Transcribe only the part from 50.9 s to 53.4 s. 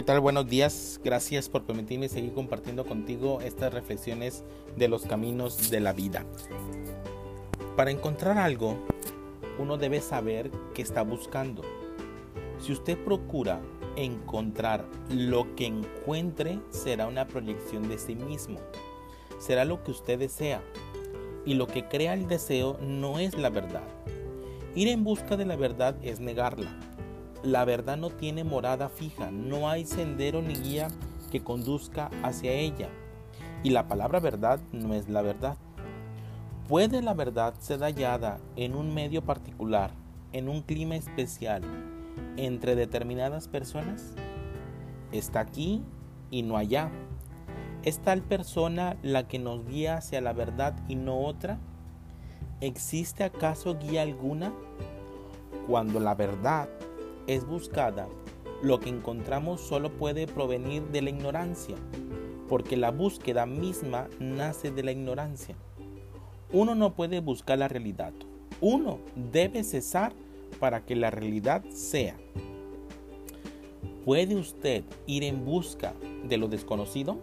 no otra? ¿Existe